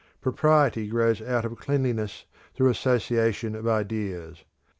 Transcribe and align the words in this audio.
Propriety 0.19 0.87
grows 0.87 1.21
out 1.21 1.45
of 1.45 1.59
cleanliness 1.59 2.25
through 2.55 2.65
the 2.65 2.71
association 2.71 3.53
of 3.53 3.67
ideas. 3.67 4.43